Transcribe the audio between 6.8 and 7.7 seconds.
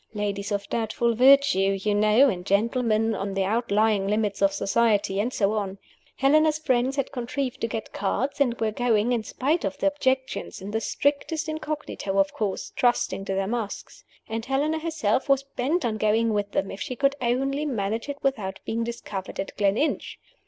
had contrived to